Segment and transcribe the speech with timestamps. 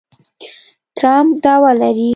[0.97, 2.09] ټرمپ دعوه لري